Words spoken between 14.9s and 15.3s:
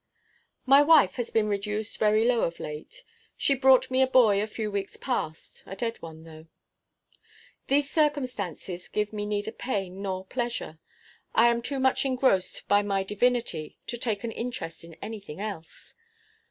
any